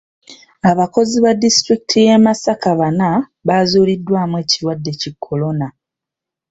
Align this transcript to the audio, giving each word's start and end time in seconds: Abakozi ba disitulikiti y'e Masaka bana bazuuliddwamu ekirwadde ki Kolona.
Abakozi 0.71 1.15
ba 1.23 1.31
disitulikiti 1.41 1.97
y'e 2.05 2.17
Masaka 2.25 2.69
bana 2.79 3.09
bazuuliddwamu 3.47 4.35
ekirwadde 4.43 4.91
ki 4.99 5.09
Kolona. 5.23 5.67